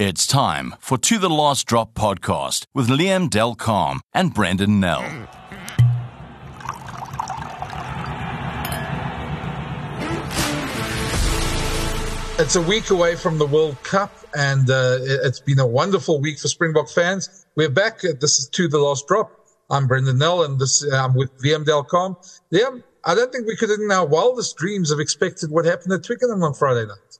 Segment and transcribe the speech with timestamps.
[0.00, 5.02] It's time for To the Last Drop podcast with Liam Del Carme and Brendan Nel.
[12.38, 16.38] It's a week away from the World Cup, and uh, it's been a wonderful week
[16.38, 17.44] for Springbok fans.
[17.54, 18.02] We're back.
[18.02, 19.30] At this is To the Last Drop.
[19.68, 22.16] I'm Brendan Nel, and this I'm with Liam Del Carme.
[22.50, 26.04] Liam, I don't think we could in our wildest dreams have expected what happened at
[26.04, 27.19] Twickenham on Friday night.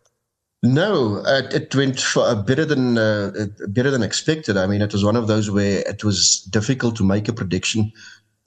[0.63, 4.59] No, uh, it went for, uh, better than uh, better than expected.
[4.59, 7.93] I mean, it was one of those where it was difficult to make a prediction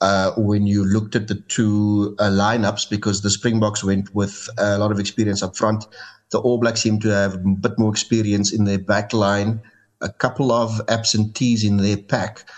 [0.00, 4.78] uh, when you looked at the two uh, lineups because the Springboks went with a
[4.78, 5.86] lot of experience up front.
[6.30, 9.60] The All Blacks seem to have a bit more experience in their back line,
[10.00, 12.48] a couple of absentees in their pack,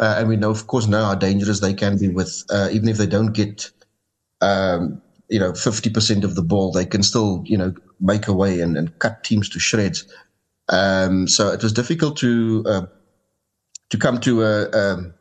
[0.00, 2.96] uh, and we know, of course, know how dangerous they can be with even if
[2.96, 3.70] they don't get.
[4.40, 8.76] Um, you know, 50% of the ball, they can still, you know, make away and,
[8.76, 10.06] and cut teams to shreds.
[10.68, 12.86] Um, so it was difficult to, uh,
[13.90, 15.14] to come to a, um,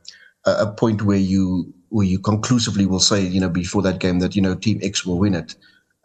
[0.46, 4.20] a, a point where you, where you conclusively will say, you know, before that game
[4.20, 5.56] that, you know, team X will win it.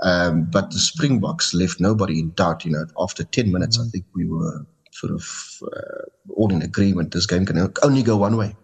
[0.02, 3.78] Um, but the Springboks left nobody in doubt, you know, after 10 minutes.
[3.78, 5.24] I think we were sort of
[5.62, 7.12] uh, all in agreement.
[7.12, 8.56] This game can only go one way.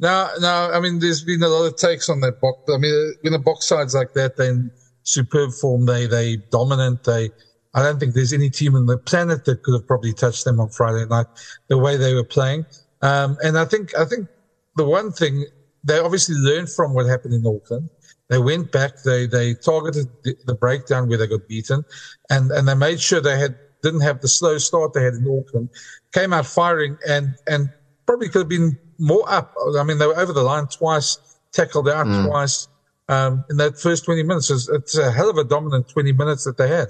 [0.00, 0.70] Now, no.
[0.72, 2.74] I mean, there's been a lot of takes on that Boks.
[2.74, 4.70] I mean, when a Bok side's like that, then
[5.02, 5.86] superb form.
[5.86, 7.04] They, they dominant.
[7.04, 7.30] They,
[7.74, 10.60] I don't think there's any team on the planet that could have probably touched them
[10.60, 11.26] on Friday night,
[11.68, 12.66] the way they were playing.
[13.02, 14.28] Um, and I think, I think
[14.76, 15.44] the one thing
[15.84, 17.90] they obviously learned from what happened in Auckland.
[18.30, 19.02] They went back.
[19.04, 21.84] They, they targeted the, the breakdown where they got beaten
[22.30, 25.26] and, and they made sure they had, didn't have the slow start they had in
[25.28, 25.68] Auckland,
[26.12, 27.68] came out firing and, and
[28.06, 29.54] probably could have been more up.
[29.78, 31.18] I mean, they were over the line twice,
[31.52, 32.26] tackled out mm.
[32.26, 32.68] twice
[33.08, 34.50] um, in that first 20 minutes.
[34.50, 36.88] It's, it's, a hell of a dominant 20 minutes that they had.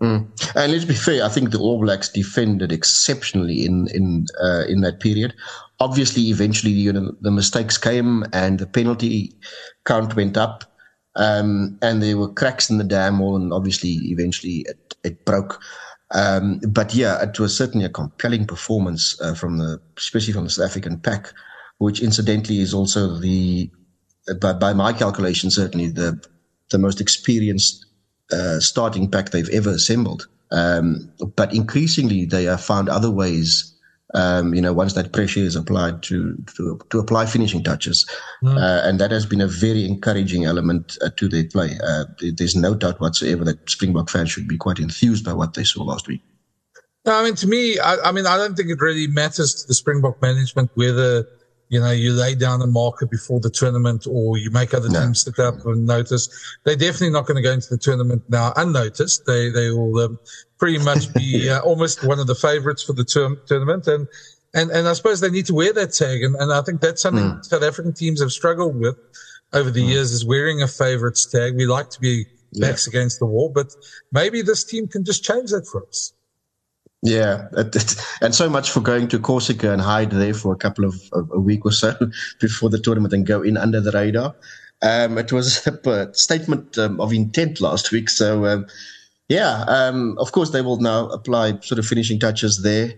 [0.00, 0.28] Mm.
[0.54, 4.82] And let's be fair, I think the All Blacks defended exceptionally in in uh, in
[4.82, 5.32] that period.
[5.80, 9.32] Obviously, eventually you know, the mistakes came and the penalty
[9.86, 10.64] count went up,
[11.16, 15.60] um, and there were cracks in the dam wall, and obviously, eventually it, it broke.
[16.12, 20.50] Um, but yeah, it was certainly a compelling performance uh, from the, especially from the
[20.50, 21.32] South African pack,
[21.78, 23.70] which incidentally is also the,
[24.40, 26.22] by, by my calculation, certainly the
[26.70, 27.86] the most experienced
[28.32, 30.26] uh, starting pack they've ever assembled.
[30.50, 33.75] Um, but increasingly, they have found other ways
[34.14, 38.08] um, you know, once that pressure is applied to to, to apply finishing touches,
[38.42, 38.56] mm.
[38.56, 41.78] uh, and that has been a very encouraging element uh, to their play.
[41.82, 45.64] Uh, there's no doubt whatsoever that Springbok fans should be quite enthused by what they
[45.64, 46.22] saw last week.
[47.04, 49.68] No, I mean, to me, I, I mean, I don't think it really matters to
[49.68, 51.26] the Springbok management whether
[51.68, 55.00] you know, you lay down a marker before the tournament or you make other no.
[55.00, 56.28] teams stick up and notice.
[56.64, 59.26] They're definitely not going to go into the tournament now unnoticed.
[59.26, 60.18] They, they will um,
[60.58, 63.86] pretty much be uh, almost one of the favorites for the ter- tournament.
[63.88, 64.06] And,
[64.54, 66.22] and, and I suppose they need to wear that tag.
[66.22, 67.44] And, and I think that's something mm.
[67.44, 68.96] South African teams have struggled with
[69.52, 69.88] over the mm.
[69.88, 71.56] years is wearing a favorites tag.
[71.56, 72.90] We like to be backs yeah.
[72.90, 73.74] against the wall, but
[74.12, 76.12] maybe this team can just change that for us.
[77.06, 77.46] Yeah,
[78.20, 81.30] and so much for going to Corsica and hide there for a couple of, of
[81.32, 81.94] a week or so
[82.40, 84.34] before the tournament and go in under the radar.
[84.82, 88.10] Um, it was a statement um, of intent last week.
[88.10, 88.66] So, um,
[89.28, 92.94] yeah, um, of course, they will now apply sort of finishing touches there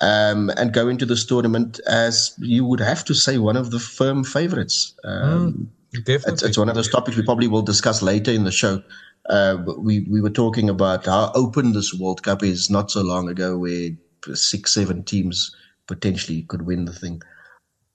[0.00, 3.80] um, and go into this tournament as you would have to say one of the
[3.80, 4.94] firm favorites.
[5.04, 5.66] Mm,
[6.04, 6.32] definitely.
[6.32, 8.82] It's, it's, one of those topics we probably will discuss later in the show.
[9.28, 13.28] Uh, we we were talking about how open this World Cup is not so long
[13.28, 13.90] ago, where
[14.34, 15.54] six seven teams
[15.86, 17.22] potentially could win the thing,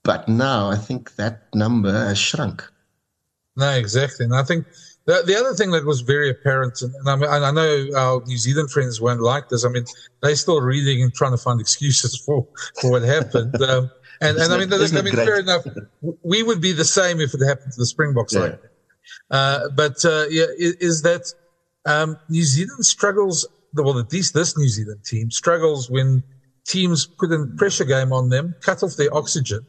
[0.02, 2.70] but now I think that number has shrunk.
[3.56, 4.66] No, exactly, and I think
[5.06, 8.38] the, the other thing that was very apparent, and, I, mean, I know our New
[8.38, 9.64] Zealand friends won't like this.
[9.64, 9.84] I mean,
[10.22, 12.46] they're still reading and trying to find excuses for,
[12.80, 13.60] for what happened.
[13.60, 13.90] Um,
[14.20, 15.66] and, and I mean, I mean, fair enough.
[16.22, 18.32] We would be the same if it happened to the Springboks.
[18.32, 18.40] Yeah.
[18.40, 18.60] Like
[19.30, 21.32] but uh, yeah, is, is that
[21.86, 23.46] um, New Zealand struggles?
[23.74, 26.22] Well, at least this New Zealand team struggles when
[26.66, 29.66] teams put a pressure game on them, cut off their oxygen,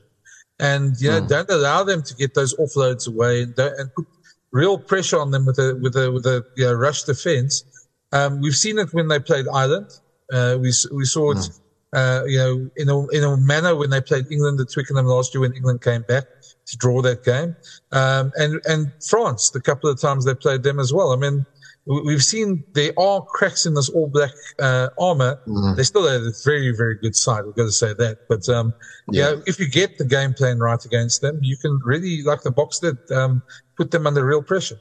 [0.60, 1.28] and you know mm.
[1.28, 4.06] don't allow them to get those offloads away, and, and put
[4.52, 7.64] real pressure on them with a with a with a you know, rush defense.
[8.12, 9.88] Um, we've seen it when they played Ireland.
[10.32, 11.38] Uh, we we saw it.
[11.38, 11.60] Mm.
[11.94, 15.34] Uh, you know, in a, in a manner when they played England at Twickenham last
[15.34, 16.26] year when England came back
[16.68, 17.56] to draw that game.
[17.92, 21.12] Um, and, and France, the couple of times they played them as well.
[21.12, 21.46] I mean,
[21.86, 25.40] we've seen there are cracks in this all black, uh, armor.
[25.48, 25.76] Mm-hmm.
[25.76, 27.46] They still have a very, very good side.
[27.46, 28.28] We've got to say that.
[28.28, 28.74] But, um,
[29.12, 29.30] yeah.
[29.30, 32.42] You know, if you get the game plan right against them, you can really, like
[32.42, 33.44] the Boks did, um,
[33.78, 34.80] put them under real pressure.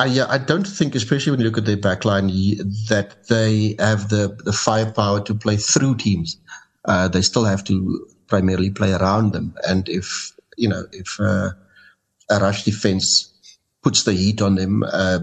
[0.00, 2.30] I, yeah, I don't think, especially when you look at their backline,
[2.88, 6.40] that they have the, the firepower to play through teams.
[6.86, 9.54] Uh, they still have to primarily play around them.
[9.68, 11.50] And if, you know, if uh,
[12.28, 13.26] a rush defense
[13.82, 15.18] puts the heat on them, uh,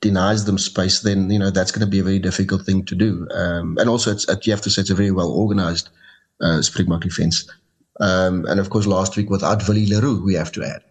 [0.00, 2.94] denies them space, then, you know, that's going to be a very difficult thing to
[2.94, 3.28] do.
[3.34, 5.90] Um, and also, it's, you have to say it's a very well organized
[6.40, 7.48] uh, Springbok defense.
[8.00, 10.82] Um, and of course, last week without Willie le Roux, we have to add.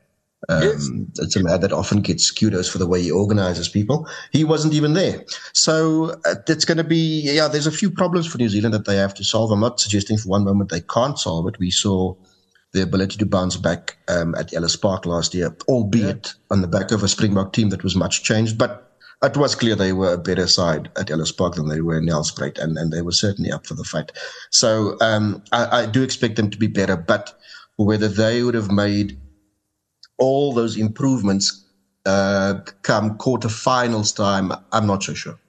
[0.48, 0.90] Um, yes.
[1.18, 4.08] It's a man that often gets kudos for the way he organizes people.
[4.32, 5.26] He wasn't even there.
[5.54, 8.86] So uh, it's going to be, yeah, there's a few problems for New Zealand that
[8.86, 9.52] they have to solve.
[9.52, 11.60] I'm not suggesting for one moment they can't solve it.
[11.60, 12.16] We saw
[12.72, 16.34] the ability to bounce back um, at Ellis Park last year, albeit yeah.
[16.52, 18.58] on the back of a Springbok team that was much changed.
[18.58, 18.90] But
[19.24, 22.06] it was clear they were a better side at Ellis Park than they were in
[22.06, 24.12] Nelspruit, and, and they were certainly up for the fight.
[24.52, 27.34] So um, I, I do expect them to be better, but
[27.76, 29.20] whether they would have made
[30.18, 31.66] all those improvements
[32.06, 35.40] uh, come quarterfinals time, I'm not so sure.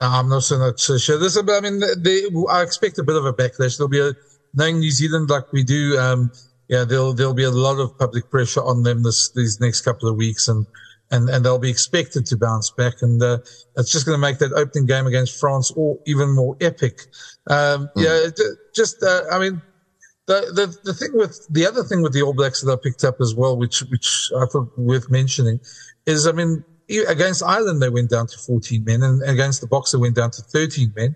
[0.00, 1.18] I'm not so not so sure.
[1.18, 3.78] This, I mean, they, I expect a bit of a backlash.
[3.78, 4.12] There'll be a
[4.56, 5.98] knowing New Zealand like we do.
[5.98, 6.30] Um,
[6.68, 10.08] yeah, there'll there'll be a lot of public pressure on them this these next couple
[10.08, 10.66] of weeks, and
[11.10, 13.38] and and they'll be expected to bounce back, and uh,
[13.76, 17.02] it's just going to make that opening game against France all even more epic.
[17.48, 18.02] Um, mm.
[18.02, 18.30] Yeah,
[18.74, 19.62] just uh, I mean,
[20.26, 23.04] the, the the thing with the other thing with the All Blacks that I picked
[23.04, 25.60] up as well, which which I thought worth mentioning,
[26.06, 26.64] is I mean
[27.08, 30.42] against Ireland they went down to 14 men, and against the they went down to
[30.42, 31.14] 13 men,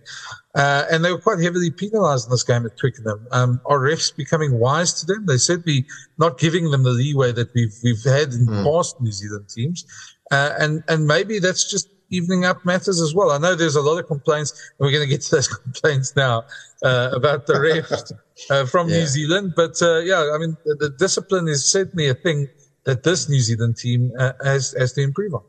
[0.55, 3.26] uh, and they were quite heavily penalised in this game at Twickenham.
[3.31, 5.26] Um, are refs becoming wise to them?
[5.26, 5.87] They certainly
[6.19, 8.64] not giving them the leeway that we've we've had in mm.
[8.64, 9.87] past New Zealand teams,
[10.31, 13.31] uh, and and maybe that's just evening up matters as well.
[13.31, 16.14] I know there's a lot of complaints, and we're going to get to those complaints
[16.17, 16.44] now
[16.82, 18.12] uh, about the refs
[18.50, 18.99] uh, from yeah.
[18.99, 19.52] New Zealand.
[19.56, 22.49] But uh, yeah, I mean, the, the, discipline is certainly a thing
[22.85, 25.43] that this New Zealand team uh, has has to improve on.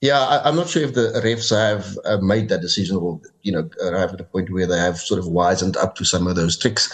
[0.00, 3.50] Yeah, I, am not sure if the refs have uh, made that decision or, you
[3.50, 6.36] know, arrived at a point where they have sort of wisened up to some of
[6.36, 6.92] those tricks.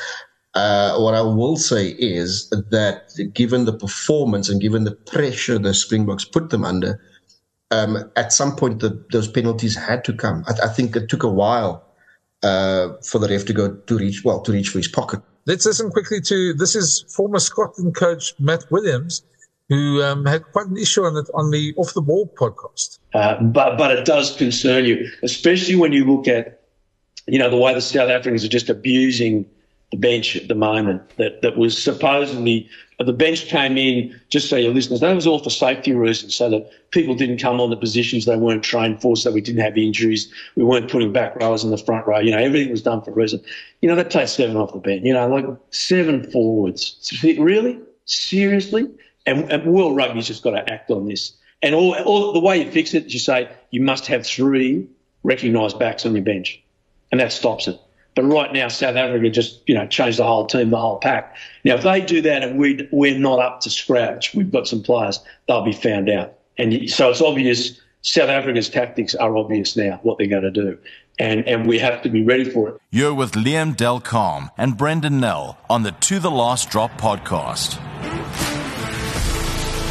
[0.54, 5.74] Uh, what I will say is that given the performance and given the pressure the
[5.74, 6.98] Springboks put them under,
[7.70, 10.44] um, at some point the, those penalties had to come.
[10.46, 11.84] I, I think it took a while
[12.42, 15.20] uh, for the ref to go to reach well to reach for his pocket.
[15.46, 19.22] Let's listen quickly to this is former Scotland coach Matt Williams,
[19.68, 22.98] who um, had quite an issue on it on the off the ball podcast.
[23.12, 26.62] Uh, but but it does concern you, especially when you look at
[27.26, 29.46] you know the way the South Africans are just abusing
[29.90, 31.02] the bench at the moment.
[31.16, 32.68] That that was supposedly
[32.98, 36.48] the bench came in, just so your listeners, that was all for safety reasons, so
[36.50, 39.76] that people didn't come on the positions they weren't trained for, so we didn't have
[39.76, 40.32] injuries.
[40.54, 42.20] We weren't putting back rowers in the front row.
[42.20, 43.40] You know, everything was done for a reason.
[43.80, 45.02] You know, that takes seven off the bench.
[45.04, 47.20] You know, like seven forwards.
[47.22, 47.80] Really?
[48.04, 48.88] Seriously?
[49.26, 51.32] And, and World Rugby's just got to act on this.
[51.62, 54.86] And all, all the way you fix it is you say you must have three
[55.22, 56.62] recognised backs on your bench,
[57.10, 57.80] and that stops it.
[58.14, 61.36] But right now, South Africa just, you know, changed the whole team, the whole pack.
[61.64, 64.82] Now, if they do that and we, we're not up to scratch, we've got some
[64.82, 66.34] players, they'll be found out.
[66.56, 70.78] And so it's obvious South Africa's tactics are obvious now, what they're going to do.
[71.18, 72.80] And, and we have to be ready for it.
[72.90, 77.80] You're with Liam Del Carme and Brendan Nel on the To The Last Drop podcast.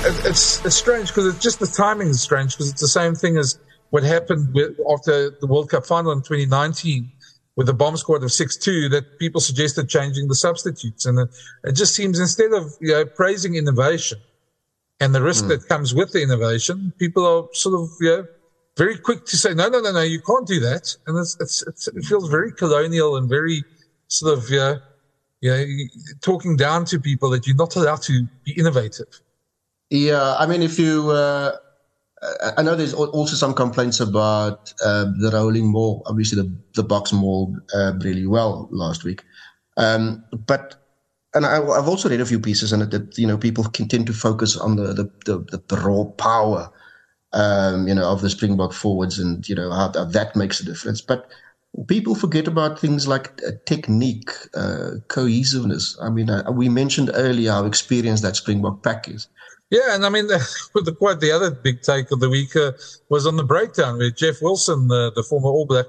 [0.05, 3.37] It's, it's strange because it's just the timing is strange because it's the same thing
[3.37, 3.57] as
[3.91, 7.09] what happened with, after the World Cup final in 2019
[7.55, 11.05] with a bomb squad of 6-2 that people suggested changing the substitutes.
[11.05, 11.29] And it,
[11.63, 14.19] it just seems instead of you know, praising innovation
[14.99, 15.49] and the risk mm.
[15.49, 18.25] that comes with the innovation, people are sort of, you know,
[18.75, 20.97] very quick to say, no, no, no, no, you can't do that.
[21.07, 23.63] And it's, it's, it's it feels very colonial and very
[24.07, 24.79] sort of, you know,
[25.39, 25.65] you know,
[26.21, 29.07] talking down to people that you're not allowed to be innovative.
[29.93, 30.35] Yeah.
[30.39, 31.55] I mean, if you, uh,
[32.57, 36.01] I know there's also some complaints about uh, the rolling maul.
[36.07, 39.23] Obviously, the the Boks mauled uh, really well last week,
[39.77, 40.75] um, but
[41.35, 43.87] and I, have also read a few pieces on it that you know people can
[43.87, 46.71] tend to focus on the the, the, the raw power,
[47.33, 50.65] um, you know, of the Springbok forwards and you know how, how, that makes a
[50.65, 51.29] difference, but.
[51.87, 55.97] People forget about things like uh, technique, uh, cohesiveness.
[55.99, 59.27] I mean, uh, we mentioned earlier how experienced that Springbok pack is.
[59.73, 62.73] Yeah, and I mean, the, quite the other big take of the week uh,
[63.09, 65.87] was on the breakdown where Jeff Wilson, uh, the former All Black,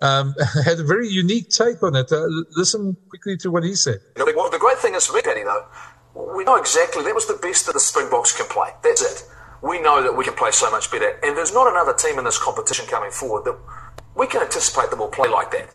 [0.00, 2.12] um, had a very unique take on it.
[2.12, 3.98] Uh, listen quickly to what he said.
[4.16, 5.66] Well, the great thing is for me, Danny, though,
[6.14, 8.70] we know exactly that was the best that the Springboks can play.
[8.84, 9.28] That's it.
[9.62, 12.24] We know that we can play so much better, and there's not another team in
[12.24, 13.58] this competition coming forward that
[14.14, 15.74] we can anticipate that will play like that.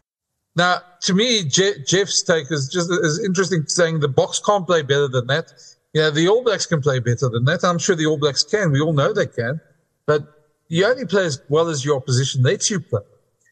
[0.55, 4.81] Now, to me, Je- Jeff's take is just is interesting, saying the Boks can't play
[4.81, 5.51] better than that.
[5.99, 7.61] Yeah, the All Blacks can play better than that.
[7.65, 8.71] I'm sure the All Blacks can.
[8.71, 9.59] We all know they can.
[10.05, 10.21] but
[10.69, 13.01] you only play as well as your opposition lets you play.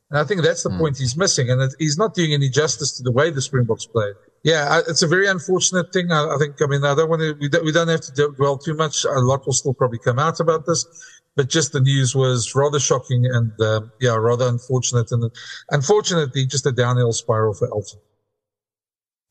[0.10, 0.78] And I think that's the mm.
[0.78, 1.50] point he's missing.
[1.50, 4.16] And he's not doing any justice to the way the Springboks played.
[4.44, 6.10] Yeah, it's a very unfortunate thing.
[6.10, 8.34] I, I think, I mean, I don't want to, we don't, we don't have to
[8.38, 9.04] dwell too much.
[9.04, 10.86] A lot will still probably come out about this,
[11.36, 15.12] but just the news was rather shocking and, uh, yeah, rather unfortunate.
[15.12, 15.30] And
[15.72, 18.00] unfortunately, just a downhill spiral for Elton.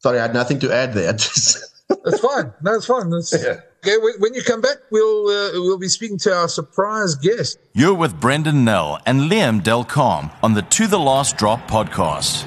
[0.01, 1.17] Sorry, I had nothing to add there.
[1.89, 2.53] That's fine.
[2.63, 3.11] No, it's fine.
[3.11, 3.61] That's, yeah.
[3.85, 7.59] Okay, when you come back, we'll uh, we'll be speaking to our surprise guest.
[7.73, 12.45] You're with Brendan Nel and Liam Del Carme on the To the Last Drop podcast.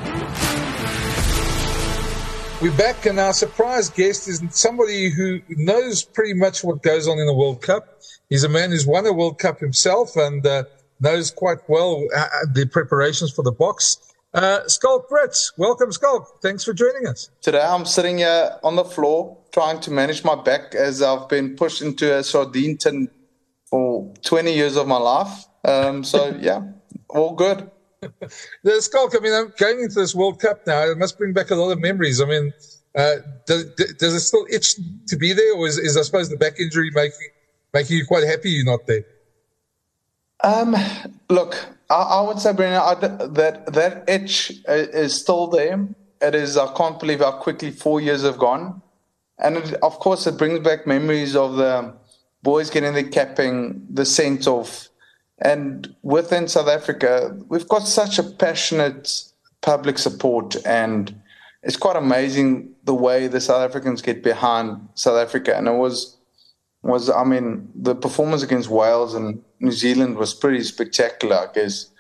[2.62, 7.18] We're back, and our surprise guest is somebody who knows pretty much what goes on
[7.18, 8.02] in the World Cup.
[8.28, 10.64] He's a man who's won a World Cup himself and uh,
[11.00, 13.98] knows quite well uh, the preparations for the Boks.
[14.34, 16.42] Uh, Schalk Brits, welcome, Schalk.
[16.42, 17.32] Thanks for joining us.
[17.42, 21.56] Today I'm sitting here on the floor trying to manage my back as I've been
[21.56, 23.10] pushed into a sardine tin
[23.66, 25.46] for 20 years of my life.
[25.66, 26.62] Um, so, yeah,
[27.10, 27.72] all good
[28.64, 30.84] the Schalk, I mean, I'm going into this World Cup now.
[30.84, 32.22] It must bring back a lot of memories.
[32.22, 32.54] I mean,
[32.96, 33.66] uh, does,
[33.98, 34.76] does it still itch
[35.08, 37.28] to be there, or is, is I suppose the back injury making
[37.74, 39.04] making you quite happy you're not there?
[40.44, 40.76] Um,
[41.30, 41.58] look,
[41.90, 45.88] I, I would say, Brendan, that that itch uh, is still there.
[46.22, 46.58] It is.
[46.58, 48.82] I can't believe how quickly four years have gone,
[49.38, 51.94] and it, of course, it brings back memories of the
[52.44, 54.90] boys getting the capping, the sense of
[55.42, 59.24] and within South Africa, we've got such a passionate
[59.62, 61.22] public support, and
[61.64, 65.56] it's quite amazing the way the South Africans get behind South Africa.
[65.56, 66.18] And it was,
[66.82, 71.92] was I mean, the performance against Wales and New Zealand was pretty spectacular, I guess.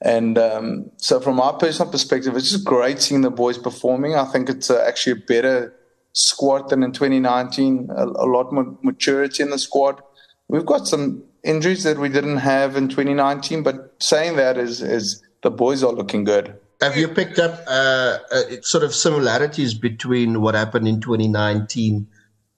[0.00, 4.14] And um, so, from our personal perspective, it's just great seeing the boys performing.
[4.14, 5.74] I think it's uh, actually a better
[6.12, 7.88] squad than in 2019.
[7.96, 10.00] A, a lot more maturity in the squad.
[10.46, 13.64] We've got some injuries that we didn't have in 2019.
[13.64, 16.54] But saying that is, is the boys are looking good.
[16.80, 22.06] Have you picked up uh, uh, sort of similarities between what happened in 2019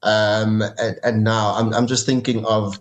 [0.03, 1.55] um, and, and, now?
[1.55, 2.79] I'm, I'm, just thinking of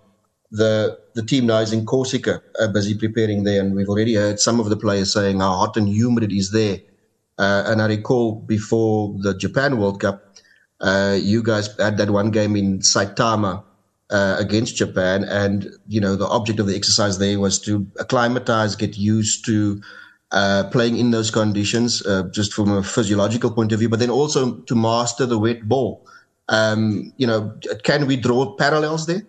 [0.51, 4.41] the the team now is in Corsica, uh, busy preparing there, and we've already heard
[4.41, 6.81] some of the players saying how hot and humid it is there.
[7.39, 10.37] Uh, and I recall before the Japan World Cup,
[10.81, 13.65] uh, you guys had that one game in Saitama
[14.11, 15.25] uh, against Japan.
[15.25, 19.81] And, you know, the object of the exercise there was to acclimatize, get used to
[20.33, 24.11] uh, playing in those conditions, uh, just from a physiological point of view, but then
[24.11, 26.07] also to master the wet ball.
[26.49, 29.23] Um, you know, can we draw parallels there?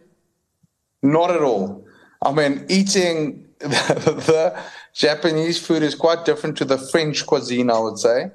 [1.01, 1.85] Not at all.
[2.21, 7.79] I mean, eating the, the Japanese food is quite different to the French cuisine, I
[7.79, 8.31] would say.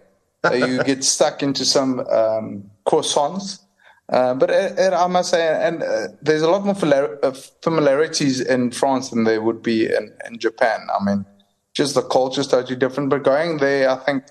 [0.52, 3.60] you get stuck into some um, croissants
[4.08, 7.32] uh, but it, it, I must say, and uh, there's a lot more uh,
[7.62, 10.86] familiarities in France than there would be in, in Japan.
[10.98, 11.26] I mean,
[11.74, 13.10] just the culture is totally different.
[13.10, 14.24] But going there, I think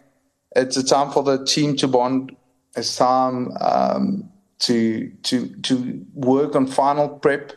[0.55, 2.33] it's a time for the team to bond.
[2.77, 7.51] It's time um, to to to work on final prep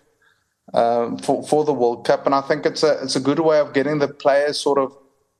[0.75, 3.59] uh, for for the World Cup, and I think it's a it's a good way
[3.61, 4.97] of getting the players sort of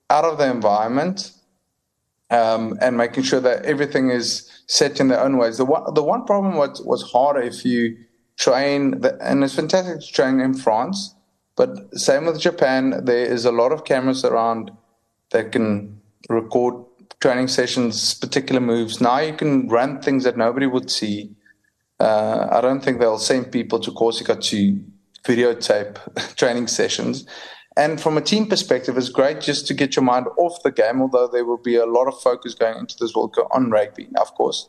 [0.09, 1.31] out of the environment
[2.29, 5.57] um, and making sure that everything is set in their own ways.
[5.57, 7.97] The one, the one problem was, was harder if you
[8.37, 11.15] train, the, and it's fantastic to train in France,
[11.55, 14.71] but same with Japan, there is a lot of cameras around
[15.31, 16.85] that can record
[17.19, 19.01] training sessions, particular moves.
[19.01, 21.35] Now you can run things that nobody would see.
[21.99, 24.81] Uh, I don't think they'll send people to Corsica to
[25.23, 25.97] videotape
[26.35, 27.25] training sessions.
[27.77, 31.01] And from a team perspective, it's great just to get your mind off the game,
[31.01, 34.09] although there will be a lot of focus going into this World Cup on rugby,
[34.19, 34.67] of course.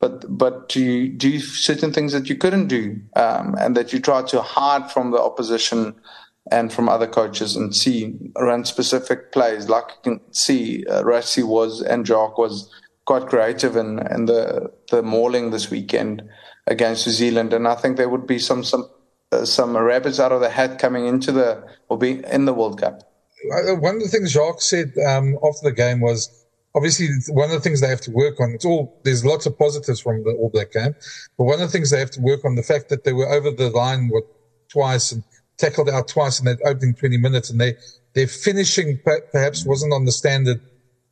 [0.00, 4.22] But but to do certain things that you couldn't do, um, and that you try
[4.22, 5.94] to hide from the opposition
[6.50, 9.68] and from other coaches, and see run specific plays.
[9.68, 12.70] Like you can see, uh, Rassie was and Jacques was
[13.06, 16.22] quite creative in, in the the mauling this weekend
[16.66, 18.88] against New Zealand, and I think there would be some some
[19.44, 23.02] some rabbits out of the hat coming into the or be in the World Cup.
[23.52, 27.52] Uh, one of the things Jacques said um, after the game was obviously one of
[27.52, 28.52] the things they have to work on.
[28.52, 30.94] It's all there's lots of positives from the All Black game,
[31.36, 33.28] but one of the things they have to work on the fact that they were
[33.28, 34.24] over the line what
[34.68, 35.22] twice and
[35.58, 37.74] tackled out twice in that opening 20 minutes, and they
[38.14, 38.98] their finishing
[39.32, 40.60] perhaps wasn't on the standard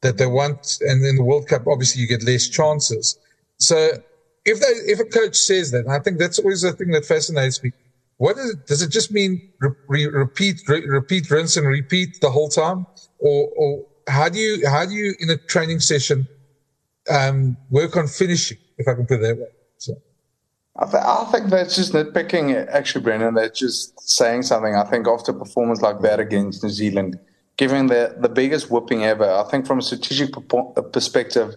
[0.01, 0.79] that they want.
[0.81, 3.19] And in the World Cup, obviously you get less chances.
[3.59, 3.77] So
[4.45, 7.63] if they if a coach says that, I think that's always the thing that fascinates
[7.63, 7.73] me
[8.19, 8.67] what is it?
[8.67, 9.51] Does it just mean
[9.89, 12.87] re- repeat, re- repeat, rinse and repeat the whole time?
[13.19, 16.29] Or, or how do you, how do you in a training session,
[17.11, 19.49] um, work on finishing, if I can put it that way?
[19.79, 19.95] So.
[20.77, 23.35] I, th- I think that's just nitpicking, actually, Brendan.
[23.35, 24.75] That's just saying something.
[24.75, 27.19] I think after a performance like that against New Zealand,
[27.57, 30.31] giving the, the biggest whooping ever, I think from a strategic
[30.93, 31.55] perspective,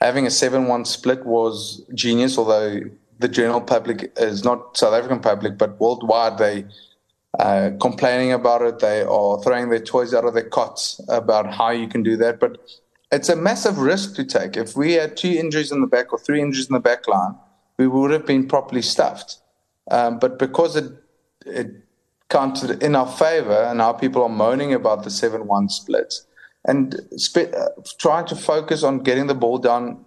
[0.00, 2.80] having a 7 1 split was genius, although
[3.20, 6.64] the general public is not South African public, but worldwide, they
[7.38, 8.78] uh, complaining about it.
[8.80, 12.40] They are throwing their toys out of their cots about how you can do that.
[12.40, 12.58] But
[13.12, 14.56] it's a massive risk to take.
[14.56, 17.36] If we had two injuries in the back or three injuries in the back line,
[17.78, 19.38] we would have been properly stuffed.
[19.90, 20.92] Um, but because it,
[21.44, 21.70] it
[22.30, 26.26] counted in our favor and now people are moaning about the 7 1 splits
[26.64, 26.94] and
[27.36, 30.04] uh, trying to focus on getting the ball down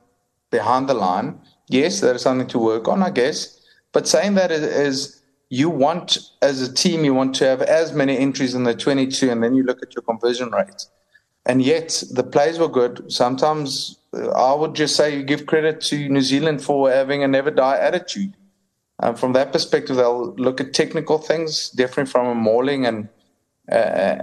[0.54, 1.30] behind the line,
[1.68, 3.60] yes, there is something to work on, I guess.
[3.92, 8.18] But saying that is, you want, as a team, you want to have as many
[8.18, 10.86] entries in the 22, and then you look at your conversion rate.
[11.46, 13.12] And yet, the plays were good.
[13.12, 17.28] Sometimes uh, I would just say you give credit to New Zealand for having a
[17.28, 18.34] never die attitude.
[19.00, 23.10] And from that perspective, they'll look at technical things different from a mauling and
[23.72, 23.76] uh,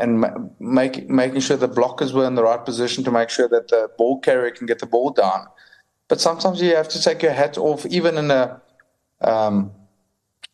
[0.02, 0.10] and
[0.58, 3.88] make, making sure the blockers were in the right position to make sure that the
[3.96, 5.46] ball carrier can get the ball down.
[6.10, 8.60] But sometimes you have to take your hat off, even in a
[9.20, 9.70] um,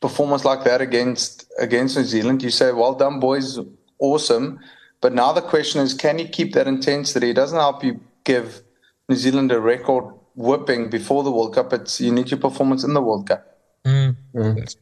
[0.03, 2.43] performance like that against against New Zealand.
[2.43, 3.59] You say, "Well done, boys,
[3.99, 4.61] awesome."
[5.01, 7.31] But now the question is, can you keep that intensity?
[7.31, 8.63] It doesn't help you give
[9.09, 11.73] New Zealand a record whipping before the World Cup.
[11.73, 13.59] It's you need your performance in the World Cup.
[13.87, 14.15] Mm.
[14.35, 14.77] Mm.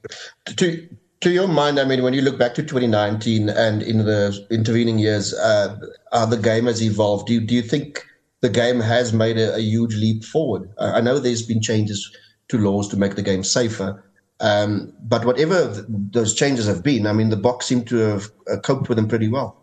[0.57, 0.89] To
[1.21, 4.99] to your mind, I mean, when you look back to 2019 and in the intervening
[4.99, 5.79] years, uh,
[6.13, 8.05] how the game has evolved, do you, do you think
[8.45, 10.71] the game has made a, a huge leap forward?
[10.79, 12.15] I know there's been changes
[12.49, 14.05] to laws to make the game safer,
[14.41, 18.59] um, but whatever those changes have been, I mean, the Boks seemed to have uh,
[18.59, 19.57] coped with them pretty well.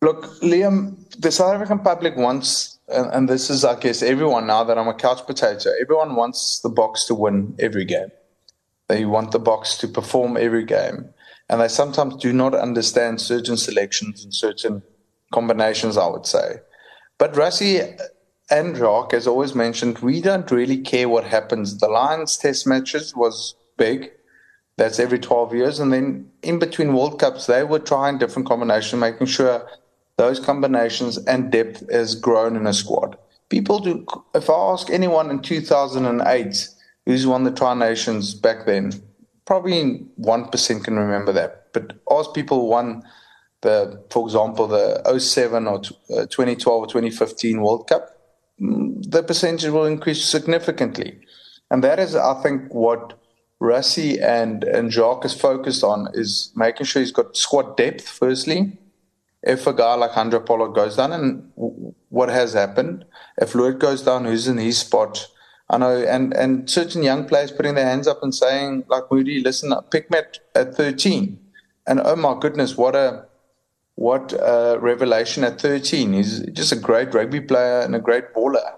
[0.00, 0.78] Look, Liam,
[1.20, 4.86] the South African public wants, and, and, this is, I guess, everyone now that I'm
[4.86, 8.12] a couch potato, everyone wants the Boks to win every game.
[8.86, 11.12] They want the Boks to perform every game.
[11.48, 14.82] And they sometimes do not understand certain selections and certain
[15.32, 16.60] combinations, I would say.
[17.18, 18.00] But Rassie
[18.50, 21.78] and Jacques, as always mentioned, we don't really care what happens.
[21.78, 24.10] The Lions test matches was big.
[24.76, 25.80] That's every 12 years.
[25.80, 29.68] And then in between World Cups, they were trying different combinations, making sure
[30.16, 33.16] those combinations and depth is grown in a squad.
[33.48, 36.68] People do, if I ask anyone in 2008
[37.06, 38.92] who's won the Tri Nations back then,
[39.46, 41.72] probably 1% can remember that.
[41.72, 43.02] But ask people who won
[43.62, 48.16] the, for example, the 07 or 2012 uh, or 2015 World Cup,
[48.60, 51.20] mm, the percentage will increase significantly.
[51.70, 53.18] And that is, I think, what
[53.60, 58.78] Rassie and, and Jacques is focused on is making sure he's got squad depth, firstly,
[59.42, 61.52] if a guy like Handré Pollard goes down, and
[62.08, 63.04] what has happened,
[63.38, 65.26] if Lloyd goes down, who's in his spot?
[65.70, 69.42] I know, and, and certain young players putting their hands up and saying, like Moodie,
[69.42, 70.20] listen, pick me
[70.54, 71.38] at 13.
[71.86, 73.26] And oh my goodness, what a
[73.98, 76.12] what a revelation at 13.
[76.12, 78.76] He's just a great rugby player and a great baller.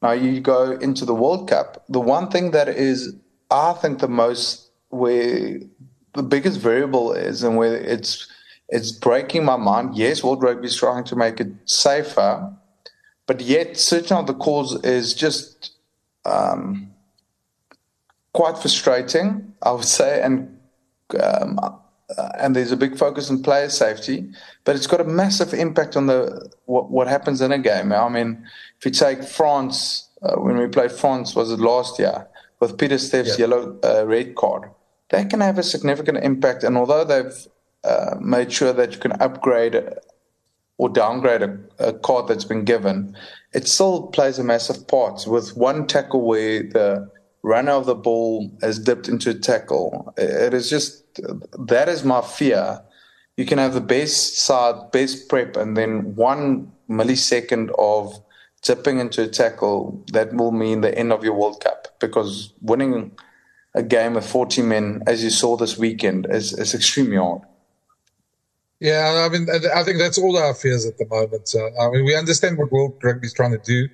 [0.00, 1.84] Now you go into the World Cup.
[1.90, 3.14] The one thing that is,
[3.50, 5.60] I think, the most where
[6.14, 8.28] the biggest variable is, and where it's
[8.70, 9.94] it's breaking my mind.
[9.94, 12.50] Yes, World Rugby is trying to make it safer,
[13.26, 15.72] but yet certain of the calls is just
[16.24, 16.94] um,
[18.32, 20.58] quite frustrating, I would say, and
[21.22, 21.60] um,
[22.38, 24.28] and there's a big focus on player safety,
[24.64, 27.92] but it's got a massive impact on the what, what happens in a game.
[27.92, 28.46] I mean,
[28.78, 32.26] if you take France, uh, when we played France, was it last year
[32.60, 34.70] with Pieter-Steph's yellow uh, red card?
[35.10, 37.46] That can have a significant impact, and although they've
[37.84, 39.82] uh, made sure that you can upgrade
[40.78, 43.16] or downgrade a, a, card that's been given,
[43.52, 45.24] it still plays a massive part.
[45.26, 47.10] With one tackle where the
[47.46, 51.04] runner of the ball has dipped into a tackle, it is just
[51.66, 52.82] that is my fear.
[53.36, 58.20] You can have the best side, best prep, and then one millisecond of
[58.62, 63.12] dipping into a tackle that will mean the end of your World Cup because winning
[63.74, 67.42] a game with 40 men, as you saw this weekend, is, is extremely hard.
[68.78, 71.48] Yeah, I mean, I think that's all our fears at the moment.
[71.54, 73.88] Uh, I mean, we understand what World Rugby is trying to do,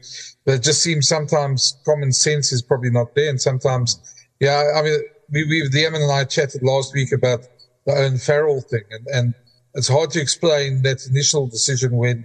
[0.44, 3.30] but it just seems sometimes common sense is probably not there.
[3.30, 4.00] And sometimes,
[4.40, 4.98] yeah, I mean,
[5.30, 7.42] we, we, Liam and I chatted last week about
[7.86, 8.82] the Owen Farrell thing.
[8.90, 9.34] And, and
[9.74, 12.24] it's hard to explain that initial decision when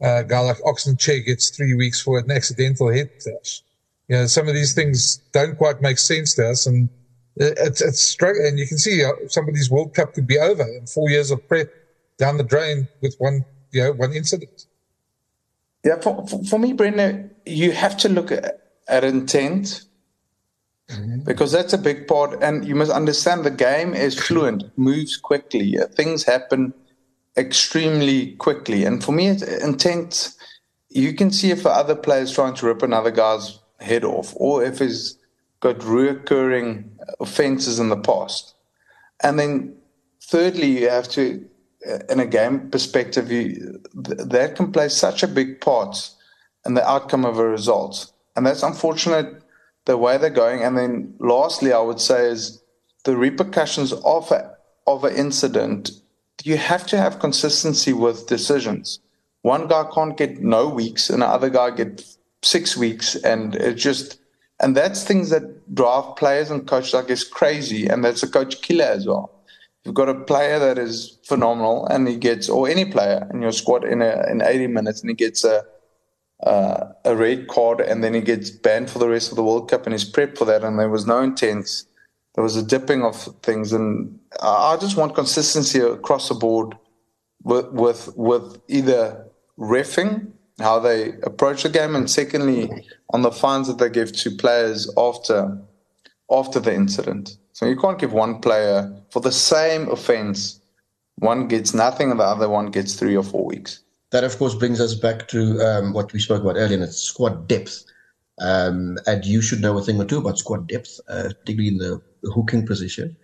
[0.00, 3.62] uh, a guy like Ox Nché gets three weeks for an accidental head touch.
[4.06, 6.66] You know, some of these things don't quite make sense to us.
[6.66, 6.88] And
[7.34, 8.46] it's, it's struggling.
[8.46, 11.68] And you can see somebody's World Cup could be over in four years of prep
[12.18, 14.66] down the drain with one, you know, one incident.
[15.84, 19.82] Yeah, for, for, me, Brendan, you have to look at, at intent.
[20.88, 21.20] Mm-hmm.
[21.20, 25.76] Because that's a big part, and you must understand the game is fluent, moves quickly.
[25.94, 26.72] Things happen
[27.36, 30.36] extremely quickly, and for me, it's intense.
[30.88, 34.78] You can see if other players trying to rip another guy's head off, or if
[34.78, 35.18] he's
[35.60, 36.88] got reoccurring
[37.20, 38.54] offences in the past.
[39.22, 39.76] And then,
[40.22, 41.44] thirdly, you have to,
[41.86, 46.10] Uh, in a game perspective, you, that can play such a big part
[46.64, 49.42] in the outcome of a result, and that's unfortunate
[49.84, 50.62] the way they're going.
[50.62, 52.62] And then lastly, I would say is
[53.04, 55.90] the repercussions of a, of an incident.
[56.44, 59.00] You have to have consistency with decisions.
[59.42, 62.04] One guy can't get no weeks, and the other guy get
[62.42, 64.18] six weeks, and it just
[64.60, 68.62] and that's things that drive players and coaches, I guess, crazy, and that's a coach
[68.62, 69.35] killer as well.
[69.86, 73.52] You've got a player that is phenomenal, and he gets, or any player in your
[73.52, 75.64] squad in a, in 80 minutes, and he gets a
[76.42, 79.70] uh, a red card and then he gets banned for the rest of the World
[79.70, 81.84] Cup and he's prepped for that and there was no intent.
[82.34, 86.76] There was a dipping of things and I just want consistency across the board
[87.42, 89.26] with with, with either
[89.58, 94.30] refing how they approach the game and secondly on the fines that they give to
[94.30, 95.58] players after
[96.30, 97.38] after the incident.
[97.56, 100.60] So you can't give one player for the same offence
[101.18, 104.54] one gets nothing and the other one gets three or four weeks that of course
[104.54, 107.84] brings us back to um, what we spoke about earlier, and it's squad depth.
[108.38, 111.78] Um, and you should know a thing or two about squad depth, uh, particularly in
[111.78, 112.00] the
[112.34, 113.16] hooking position.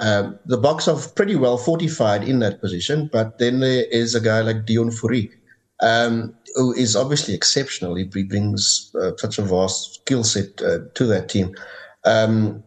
[0.00, 4.20] Um, the Boks are pretty well fortified in that position, but then there is a
[4.20, 5.30] guy like Deon Fourie,
[5.80, 7.94] um, who is obviously exceptional.
[7.94, 11.54] He brings uh, such a vast skill set uh, to that team.
[12.04, 12.62] Um,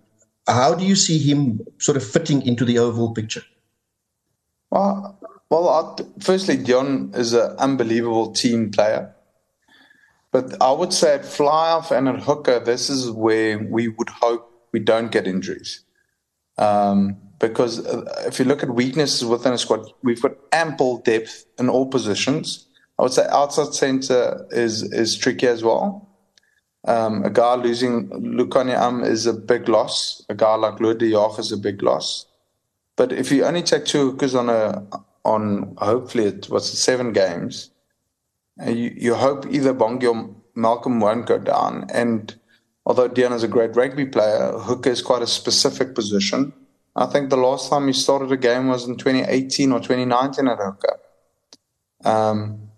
[0.50, 3.44] how do you see him sort of fitting into the overall picture?
[4.72, 9.14] Well, well, firstly, Deon is an unbelievable team player.
[10.32, 14.52] But I would say at flyhalf and at hooker, this is where we would hope
[14.72, 15.84] we don't get injuries.
[16.58, 21.46] Um, because uh, if you look at weaknesses within a squad, we've got ample depth
[21.58, 22.68] in all positions.
[23.00, 26.09] I would say outside centre is is tricky as well.
[26.86, 30.26] Um, a guy losing Lukhanyo Am is a big loss.
[30.30, 32.26] A guy like Lood de is a big loss.
[32.96, 34.86] But if you only take two hookers on a
[35.26, 37.72] on hopefully it was seven games.
[38.65, 41.88] You, you hope either Bongi or Malcolm won't go down.
[41.94, 42.36] And
[42.86, 46.54] although Deon is a great rugby player, hooker is quite a specific position.
[46.96, 50.58] I think the last time he started a game was in 2018 or 2019 at
[50.58, 51.00] hooker.
[52.04, 52.70] Um,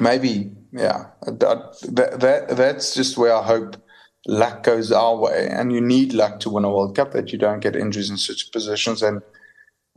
[0.00, 1.06] maybe, yeah.
[1.22, 1.78] That,
[2.20, 3.76] that, that's just where I hope
[4.26, 5.48] luck goes our way.
[5.50, 8.16] And you need luck to win a World Cup that you don't get injuries in
[8.16, 9.02] such positions.
[9.02, 9.22] And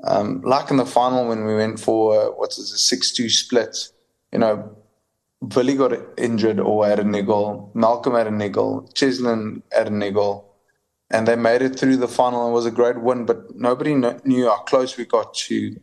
[0.03, 3.89] um, like in the final when we went for uh, what's this, a six-two split,
[4.31, 4.75] you know,
[5.47, 10.53] Billy got injured or had a niggle, Malcolm had a niggle, Cheslin had a niggle,
[11.11, 12.49] and they made it through the final.
[12.49, 15.79] It was a great win, but nobody knew how close we got to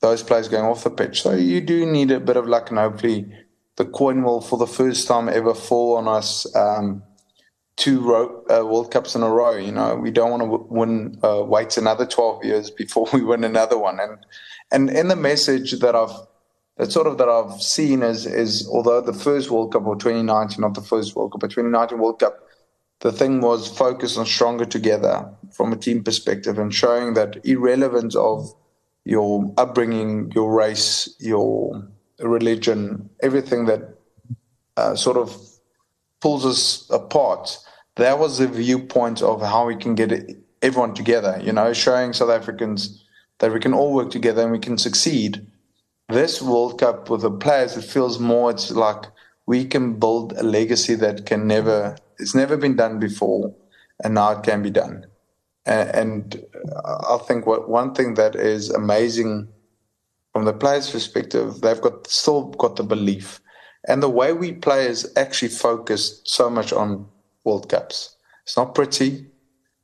[0.00, 1.22] those players going off the pitch.
[1.22, 3.32] So you do need a bit of luck, and hopefully
[3.76, 6.46] the coin will, for the first time ever, fall on us.
[6.54, 7.02] Um,
[7.76, 9.56] two ro- uh, World Cups in a row.
[9.56, 13.22] You know, we don't want to w- win, uh, wait another 12 years before we
[13.22, 14.00] win another one.
[14.00, 14.18] And,
[14.72, 16.16] and in the message that I've,
[16.78, 20.60] that sort of that I've seen is, is although the first World Cup or 2019,
[20.60, 22.38] not the first World Cup, but 2019 World Cup,
[23.00, 28.14] the thing was focus on stronger together from a team perspective and showing that irrelevant
[28.16, 28.52] of
[29.04, 31.86] your upbringing, your race, your
[32.20, 33.96] religion, everything that
[34.76, 35.36] uh, sort of
[36.20, 37.58] pulls us apart
[37.96, 40.12] that was the viewpoint of how we can get
[40.62, 43.02] everyone together, you know, showing South Africans
[43.38, 45.46] that we can all work together and we can succeed.
[46.08, 49.06] This World Cup with the players, it feels more, it's like
[49.46, 53.54] we can build a legacy that can never, it's never been done before,
[54.04, 55.06] and now it can be done.
[55.64, 56.44] And, and
[56.84, 59.48] I think what one thing that is amazing
[60.36, 63.40] from the players' perspective, they've got still got the belief.
[63.88, 67.08] And the way we play is actually focused so much on
[67.44, 68.14] World Cups.
[68.42, 69.24] It's not pretty.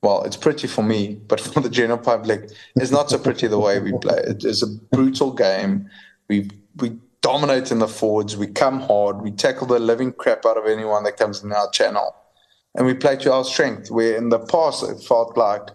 [0.03, 3.59] Well, it's pretty for me, but for the general public, it's not so pretty the
[3.59, 4.19] way we play.
[4.27, 5.89] It is a brutal game.
[6.29, 8.37] We we dominate in the forwards.
[8.37, 9.23] We come hard.
[9.23, 12.15] We tackle the living crap out of anyone that comes in our channel,
[12.75, 13.91] and we play to our strength.
[13.91, 15.71] Where in the past it felt like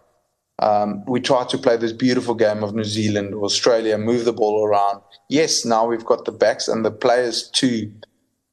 [0.60, 4.34] um, we try to play this beautiful game of New Zealand or Australia, move the
[4.34, 5.02] ball around.
[5.30, 7.92] Yes, now we've got the backs and the players to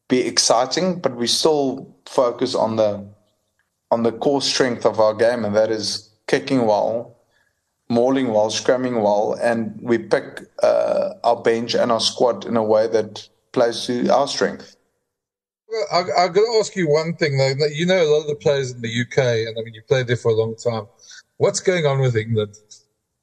[0.08, 3.06] be exciting, but we still focus on the
[3.90, 7.16] on the core strength of our game, and that is kicking well,
[7.88, 12.62] mauling well, scrumming well, and we pick uh, our bench and our squad in a
[12.62, 14.76] way that plays to our strength.
[15.68, 17.66] Well, I, I've got to ask you one thing though.
[17.72, 20.06] You know a lot of the players in the UK, and I mean you played
[20.08, 20.86] there for a long time.
[21.36, 22.54] What's going on with England?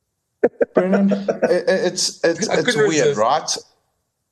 [0.74, 1.12] Brendan,
[1.44, 3.58] it, it's it's it's weird, right?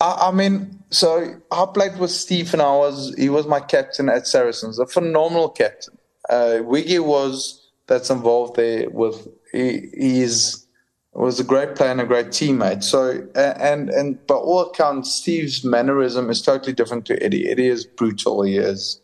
[0.01, 4.09] I, I, mean, so I played with Steve, and I was he was my captain
[4.09, 5.97] at Saracens, a phenomenal captain.
[6.29, 10.65] Uh, Wiggy was that's involved there with he, he's
[11.13, 12.83] was a great player and a great teammate.
[12.83, 17.49] So and and by all accounts, Steve's mannerism is totally different to Eddie.
[17.49, 18.43] Eddie is brutal.
[18.43, 19.01] He is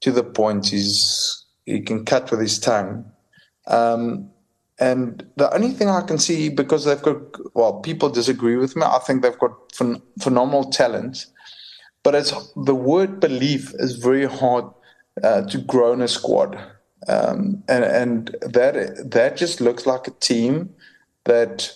[0.00, 0.68] to the point.
[0.68, 3.11] He's he can cut with his tongue.
[3.66, 4.30] Um,
[4.78, 7.16] and the only thing I can see, because they've got,
[7.54, 8.82] well, people disagree with me.
[8.82, 11.26] I think they've got phen- phenomenal talent,
[12.02, 14.64] but it's the word belief is very hard
[15.22, 16.58] uh, to grow in a squad,
[17.06, 20.70] um, and and that that just looks like a team
[21.24, 21.72] that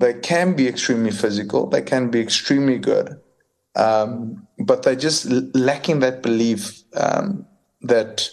[0.00, 3.18] they can be extremely physical, they can be extremely good,
[3.76, 7.46] um, but they're just lacking that belief um,
[7.80, 8.28] that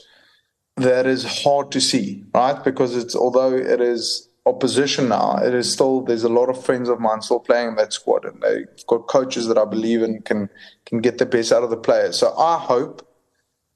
[0.81, 2.63] that is hard to see, right?
[2.63, 6.89] Because it's although it is opposition now, it is still there's a lot of friends
[6.89, 10.21] of mine still playing in that squad, and they've got coaches that I believe in
[10.21, 10.49] can
[10.85, 12.17] can get the best out of the players.
[12.17, 13.07] So I hope,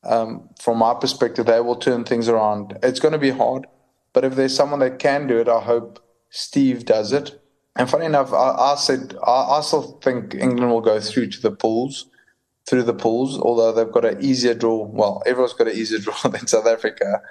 [0.03, 2.77] um, from my perspective, they will turn things around.
[2.83, 3.67] It's going to be hard,
[4.13, 7.41] but if there's someone that can do it, I hope Steve does it.
[7.77, 11.41] And funny enough, I, I said I, I still think England will go through to
[11.41, 12.07] the pools
[12.67, 14.85] through the pools, although they've got an easier draw.
[14.85, 17.21] Well, everyone's got an easier draw than South Africa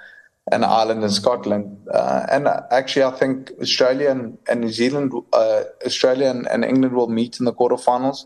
[0.51, 1.77] and Ireland and Scotland.
[1.91, 6.95] Uh, and actually, I think Australia and, and New Zealand, uh, Australia and, and, England
[6.95, 8.25] will meet in the quarterfinals.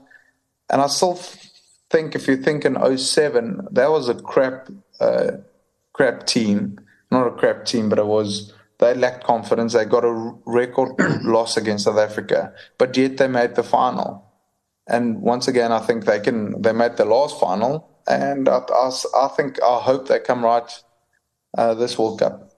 [0.69, 1.19] And I still
[1.89, 4.69] think if you think in 07, that was a crap,
[4.99, 5.31] uh,
[5.93, 6.79] crap team.
[7.11, 9.73] Not a crap team, but it was they lacked confidence.
[9.73, 10.93] They got a record
[11.23, 14.28] loss against South Africa, but yet they made the final.
[14.89, 16.62] And once again, I think they can.
[16.62, 20.69] They made the last final, and I, I, I think I hope they come right
[21.58, 22.49] uh, this World Cup.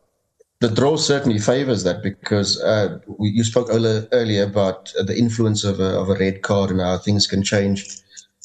[0.61, 5.79] The draw certainly favours that because uh, we, you spoke earlier about the influence of
[5.79, 7.85] a, of a red card and how things can change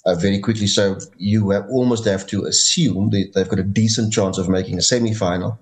[0.07, 0.67] uh, very quickly.
[0.67, 4.79] So you have almost have to assume that they've got a decent chance of making
[4.79, 5.59] a semi-final,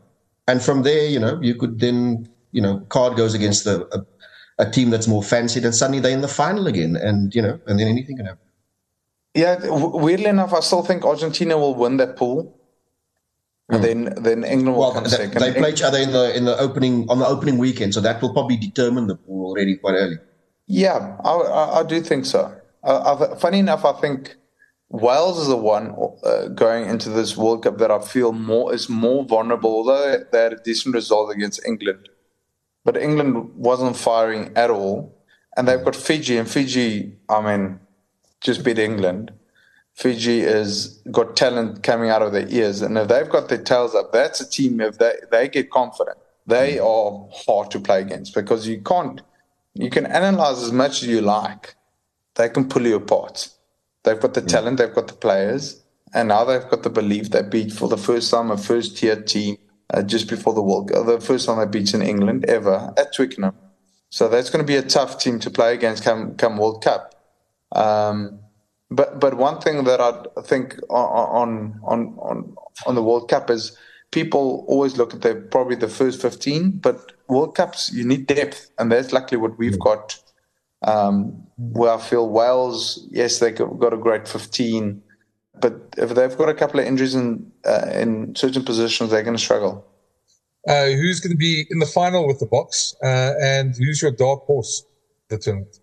[0.49, 4.07] and from there, you know, you could then, you know, card goes against the,
[4.59, 7.61] a team that's more fancied, and suddenly they're in the final again, and you know,
[7.67, 8.41] and then anything can happen.
[9.35, 12.57] Yeah, weirdly enough, I still think Argentina will win that pool.
[13.69, 13.83] And hmm.
[13.83, 15.41] then, then England will well, come they, second.
[15.41, 18.21] They play each other in the in the opening on the opening weekend, so that
[18.23, 20.19] will probably determine the pool already quite early.
[20.67, 22.55] Yeah, I, I, I do think so.
[22.85, 24.37] I, funny enough, I think
[24.91, 28.89] Wales is the one uh, going into this World Cup that I feel more is
[28.89, 29.71] more vulnerable.
[29.71, 32.09] Although they had a decent result against England,
[32.85, 35.15] but England wasn't firing at all.
[35.57, 37.81] And they've got Fiji, and Fiji, I mean,
[38.41, 39.33] just beat England.
[39.95, 42.83] Fiji has got talent coming out of their ears.
[42.83, 46.19] And if they've got their tails up, that's a team, if they, they get confident,
[46.47, 46.85] they mm.
[46.85, 49.23] are hard to play against because you can't,
[49.75, 51.77] you can analyze as much as you like.
[52.35, 53.49] They can pull you apart.
[54.03, 54.49] They've got the mm.
[54.49, 55.81] talent, they've got the players,
[56.13, 59.21] and now they've got the belief they beat for the first time a first tier
[59.23, 59.57] team
[59.91, 61.07] uh, just before the World Cup.
[61.07, 63.55] The first time they beat in England ever at Twickenham.
[64.11, 67.15] So that's going to be a tough team to play against come, come World Cup.
[67.73, 68.39] Um,
[68.91, 72.55] but but one thing that I think on on on
[72.87, 73.77] on the World Cup is
[74.13, 78.71] people always look at the probably the first fifteen, but World Cups you need depth,
[78.79, 80.19] and that's luckily what we've got.
[80.83, 85.03] Um, where I feel Wales, yes, they got a great fifteen,
[85.61, 89.37] but if they've got a couple of injuries in uh, in certain positions, they're going
[89.37, 89.87] to struggle.
[90.67, 94.11] Uh, who's going to be in the final with the Boks, uh, and who's your
[94.11, 94.85] dark horse
[95.29, 95.79] the tournament?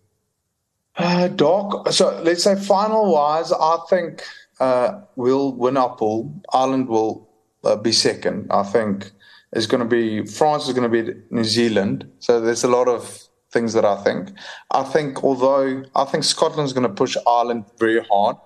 [0.97, 1.89] Uh, dark.
[1.89, 4.23] So let's say final wise, I think
[4.59, 6.33] uh, we'll win our pool.
[6.53, 7.29] Ireland will
[7.63, 8.47] uh, be second.
[8.51, 9.11] I think
[9.53, 12.09] it's going to be France is going to be New Zealand.
[12.19, 14.31] So there's a lot of things that I think.
[14.71, 18.37] I think although I think Scotland's going to push Ireland very hard.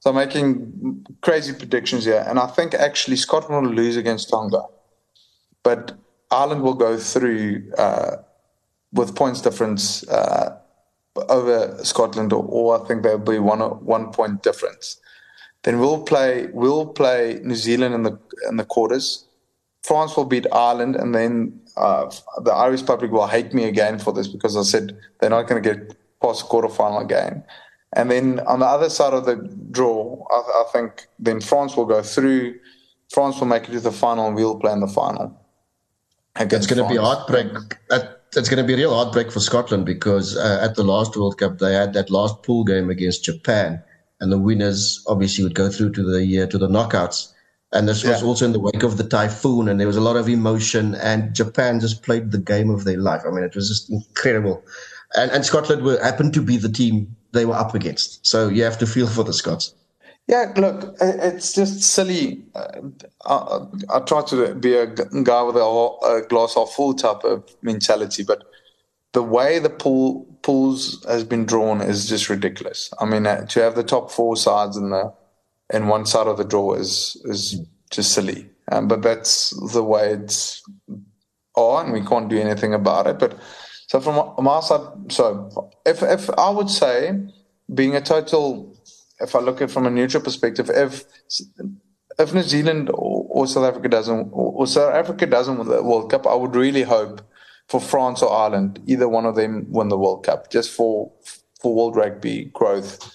[0.00, 4.62] So I'm making crazy predictions here, and I think actually Scotland will lose against Tonga,
[5.62, 5.98] but
[6.30, 8.18] Ireland will go through uh,
[8.92, 10.58] with points difference uh,
[11.28, 15.00] over Scotland, or, or, I think there'll be one one point difference.
[15.64, 19.24] Then we'll play we'll play New Zealand in the in the quarters.
[19.82, 22.10] France will beat Ireland, and then uh,
[22.44, 25.62] the Irish public will hate me again for this because I said they're not going
[25.62, 27.42] to get past the quarterfinal again.
[27.94, 29.36] And then on the other side of the
[29.70, 32.58] draw, I, I, think then France will go through.
[33.10, 35.34] France will make it to the final, and we'll play in the final.
[36.38, 37.48] It's going to be heartbreak.
[38.36, 41.38] It's going to be a real heartbreak for Scotland because uh, at the last World
[41.38, 43.82] Cup they had that last pool game against Japan,
[44.20, 47.32] and the winners obviously would go through to the uh, to the knockouts.
[47.72, 48.26] And this was yeah.
[48.26, 50.94] also in the wake of the typhoon, and there was a lot of emotion.
[50.96, 53.22] And Japan just played the game of their life.
[53.26, 54.62] I mean, it was just incredible.
[55.16, 58.26] And and Scotland were happened to be the team they were up against.
[58.26, 59.74] So you have to feel for the Scots.
[60.28, 62.44] Yeah, look, it's just silly.
[62.54, 62.80] Uh,
[63.24, 63.60] I,
[63.96, 68.44] I try to be a guy with a, glass half full type of mentality, but
[69.14, 72.92] the way the pool pools has been drawn is just ridiculous.
[73.00, 75.12] I mean, uh, to have the top four sides in the
[75.72, 77.58] in one side of the draw is is
[77.90, 78.50] just silly.
[78.70, 80.62] Um, but that's the way it's
[81.56, 81.90] on.
[81.90, 83.18] We can't do anything about it.
[83.18, 83.38] But
[83.88, 87.18] so from my side, so if if I would say,
[87.74, 88.78] being a total,
[89.18, 91.04] if I look at it from a neutral perspective, if
[92.18, 95.82] if New Zealand or, or South Africa doesn't, or, or South Africa doesn't win the
[95.82, 97.22] World Cup, I would really hope
[97.68, 101.10] for France or Ireland, either one of them win the World Cup, just for
[101.58, 103.10] for world rugby growth,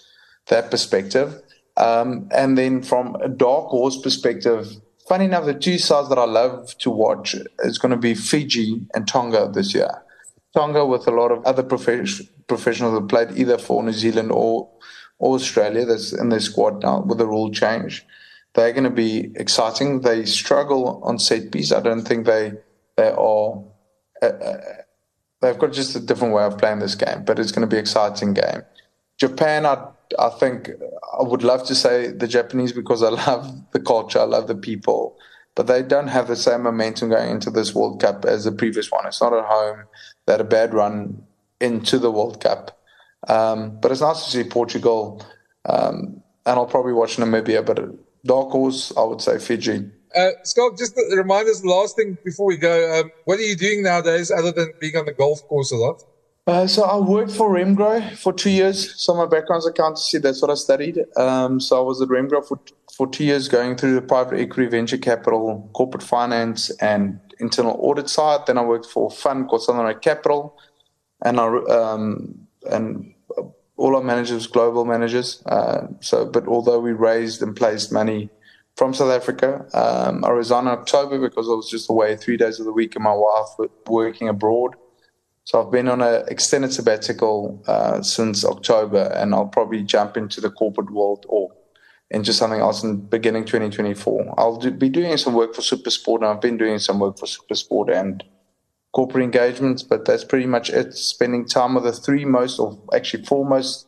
[0.48, 1.40] that perspective.
[1.78, 4.68] Um, and then from a dark horse perspective,
[5.08, 8.82] funny enough, the two sides that I love to watch is going to be Fiji
[8.96, 10.04] and Tonga this year.
[10.54, 14.70] Tonga with a lot of other prof- professionals that played either for New Zealand or,
[15.20, 18.06] Australia that's in their squad now with the rule change.
[18.56, 20.02] They're going to be exciting.
[20.02, 21.72] They struggle on set piece.
[21.72, 22.54] I don't think they
[22.98, 23.64] they are.
[24.22, 24.58] Uh, uh,
[25.42, 27.78] they've got just a different way of playing this game, but it's going to be
[27.78, 28.64] an exciting game.
[29.18, 29.88] Japan, I
[30.20, 30.70] I think
[31.18, 34.56] I would love to say the Japanese because I love the culture, I love the
[34.56, 35.18] people,
[35.56, 38.92] but they don't have the same momentum going into this World Cup as the previous
[38.92, 39.06] one.
[39.06, 39.86] It's not at home.
[40.26, 41.24] They had a bad run
[41.60, 42.80] into the World Cup.
[43.28, 45.26] Um, but it's nice to see Portugal,
[45.66, 47.80] um, and I'll probably watch Namibia, but
[48.26, 49.90] dark horse, I would say Fiji.
[50.16, 53.00] Uh, Schalk, just remind us the last thing before we go.
[53.00, 56.04] Um, what are you doing nowadays other than being on the golf course a lot?
[56.46, 59.02] Uh, so I worked for Remgro for two years.
[59.02, 60.18] So my background's accountancy.
[60.18, 61.00] That's what I studied.
[61.16, 62.60] Um, so I was at Remgro for
[62.96, 68.08] for two years, going through the private equity, venture capital, corporate finance, and internal audit
[68.08, 68.42] side.
[68.46, 70.60] Then I worked for a fund called Southern Road Capital,
[71.24, 73.14] and I um, and
[73.78, 75.42] all our managers, global managers.
[75.46, 78.30] Uh, so, but although we raised and placed money
[78.76, 82.60] from South Africa, um, I resigned in October because I was just away three days
[82.60, 84.76] of the week, and my wife was working abroad.
[85.46, 90.40] So I've been on an extended sabbatical uh, since October, and I'll probably jump into
[90.40, 91.52] the corporate world or
[92.10, 94.36] into something else in beginning 2024.
[94.38, 97.26] I'll do, be doing some work for Supersport, and I've been doing some work for
[97.26, 98.24] Supersport and
[98.94, 100.94] corporate engagements, but that's pretty much it.
[100.94, 103.88] Spending time with the three most, or actually four most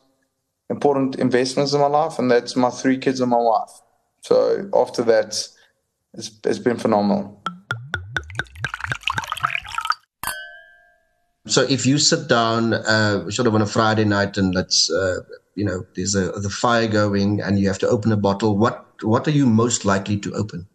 [0.68, 3.70] important investments in my life, and that's my three kids and my wife.
[4.20, 5.26] So after that,
[6.14, 7.35] it's, it's been phenomenal.
[11.46, 15.20] So if you sit down, uh, sort of on a Friday night, and let's, uh,
[15.54, 18.56] you know, there's a the fire going, and you have to open a bottle.
[18.56, 20.66] What what are you most likely to open?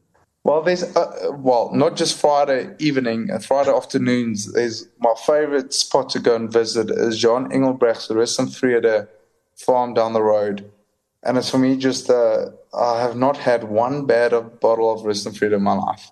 [0.44, 4.54] Well, there's uh, well, not just Friday evening, uh, Friday afternoons.
[4.54, 9.08] There's my favorite spot to go and visit is John Engelbrecht's Rust en Vrede
[9.56, 10.72] farm down the road,
[11.22, 14.32] and it's for me just uh, I have not had one bad
[14.62, 16.12] bottle of Rust en Vrede in my life.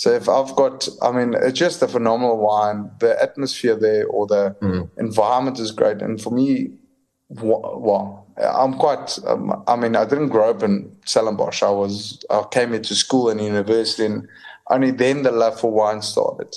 [0.00, 2.90] So if I've got, I mean, it's just a phenomenal wine.
[3.00, 4.88] The atmosphere there or the mm.
[4.96, 6.00] environment is great.
[6.00, 6.70] And for me,
[7.28, 9.18] well, I'm quite.
[9.26, 11.62] Um, I mean, I didn't grow up in Stellenbosch.
[11.62, 12.24] I was.
[12.30, 14.26] I came into school and university, and
[14.70, 16.56] only then the love for wine started.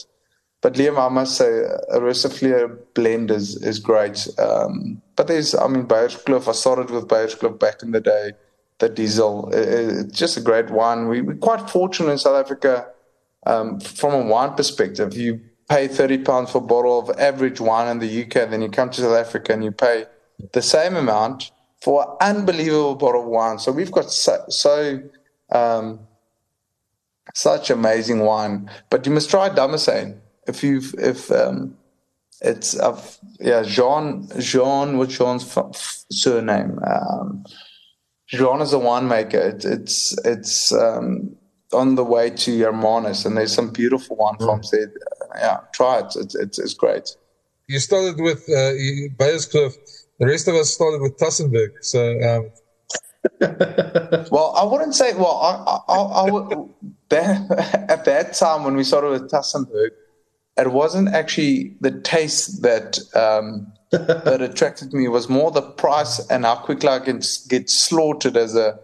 [0.61, 4.25] But Liam, I must say, a Rust en Vrede blend is is great.
[4.39, 6.47] Um, but there's, I mean, Beyerskloof.
[6.47, 8.31] I started with Beyerskloof back in the day.
[8.77, 11.09] The diesel, it, it's just a great wine.
[11.09, 12.87] We, we're quite fortunate in South Africa
[13.45, 17.87] um, from a wine perspective, you pay thirty pounds for a bottle of average wine
[17.87, 20.05] in the UK, then you come to South Africa and you pay
[20.53, 21.51] the same amount
[21.81, 23.59] for an unbelievable bottle of wine.
[23.59, 25.01] So we've got so, so
[25.51, 25.99] um,
[27.33, 28.69] such amazing wine.
[28.89, 31.77] But you must try Damascene if you've if um,
[32.41, 32.99] it's uh,
[33.39, 36.79] yeah Jean Jean what's Jean's f- surname?
[36.85, 37.45] Um,
[38.27, 39.35] Jean is a winemaker.
[39.35, 41.35] It, it's it's um,
[41.73, 44.45] on the way to Hermanus, and there's some beautiful wine mm.
[44.45, 44.91] farms there.
[45.35, 46.15] Yeah, try it.
[46.15, 47.15] It's, it's, it's great.
[47.67, 48.73] You started with uh,
[49.17, 49.75] Beyerskloof.
[50.19, 51.71] The rest of us started with Tassenberg.
[51.81, 52.51] So, um...
[54.31, 55.13] well, I wouldn't say.
[55.13, 56.69] Well, I, I, I would.
[57.09, 59.91] That, at that time when we started with Tassenberg,
[60.57, 65.05] it wasn't actually the taste that um, that attracted me.
[65.05, 68.79] It was more the price and how quickly I can get slaughtered as a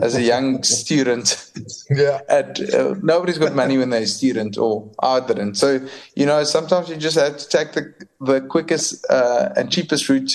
[0.00, 1.50] as a young student.
[1.90, 2.20] yeah.
[2.28, 5.56] At, uh, nobody's got money when they're a student, or I didn't.
[5.56, 10.08] So, you know, sometimes you just have to take the, the quickest uh, and cheapest
[10.08, 10.32] route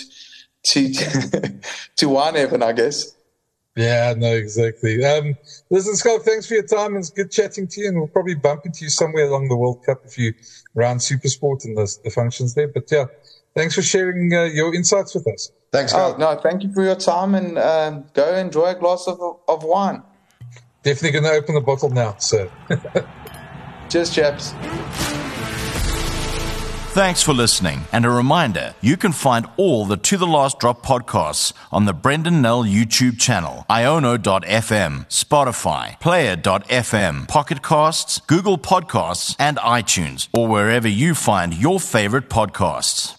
[0.63, 0.93] to
[1.95, 3.15] to wine heaven, I guess.
[3.75, 5.03] Yeah, no, exactly.
[5.03, 5.35] Um,
[5.69, 6.95] listen, Schalk, thanks for your time.
[6.95, 9.83] It's good chatting to you, and we'll probably bump into you somewhere along the World
[9.85, 10.33] Cup if you
[10.75, 12.69] round Supersport and the, the functions there.
[12.69, 13.05] But yeah,
[13.55, 15.51] thanks for sharing uh, your insights with us.
[15.71, 16.19] Thanks, Oh, Schalk.
[16.19, 20.03] no, thank you for your time and um, go enjoy a glass of, of wine.
[20.83, 22.15] Definitely going to open the bottle now.
[22.19, 22.49] So.
[23.89, 24.53] Cheers, chaps.
[26.93, 27.81] Thanks for listening.
[27.91, 31.93] And a reminder, you can find all the To the Last Drop podcasts on the
[31.93, 40.87] Brendan Nel YouTube channel, iono.fm, Spotify, player.fm, Pocket Casts, Google Podcasts, and iTunes, or wherever
[40.87, 43.14] you find your favorite podcasts.